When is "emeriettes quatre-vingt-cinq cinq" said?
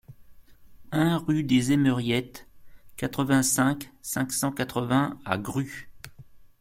1.73-4.31